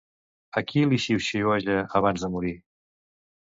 A 0.61 0.63
qui 0.71 0.81
li 0.93 0.99
xiuxiueja 1.03 1.77
abans 2.01 2.25
de 2.27 2.31
morir? 2.37 2.55